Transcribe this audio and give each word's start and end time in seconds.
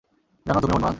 জানো, 0.45 0.59
তুমিও 0.61 0.75
উন্মাদ? 0.75 0.89